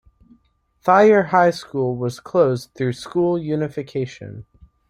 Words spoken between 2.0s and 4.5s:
closed through school unification.